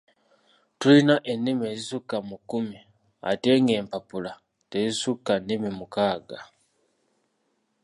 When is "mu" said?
2.29-2.37